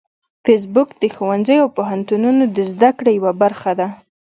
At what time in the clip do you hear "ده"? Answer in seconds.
3.79-3.87